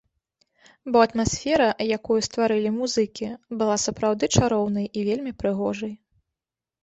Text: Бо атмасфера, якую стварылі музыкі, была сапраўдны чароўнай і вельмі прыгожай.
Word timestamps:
Бо 0.93 0.97
атмасфера, 1.07 1.65
якую 1.97 2.15
стварылі 2.27 2.71
музыкі, 2.79 3.27
была 3.61 3.75
сапраўдны 3.85 4.27
чароўнай 4.37 4.87
і 4.87 4.99
вельмі 5.11 5.31
прыгожай. 5.43 5.93